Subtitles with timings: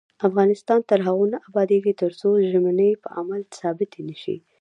[0.27, 4.35] افغانستان تر هغو نه ابادیږي، ترڅو ژمنې په عمل ثابتې نشي.